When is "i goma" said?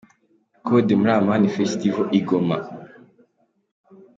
2.19-2.57